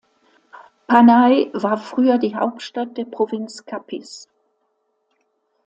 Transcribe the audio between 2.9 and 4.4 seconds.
der Provinz Capiz.